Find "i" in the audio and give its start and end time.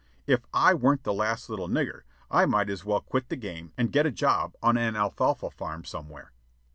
0.51-0.73, 2.31-2.47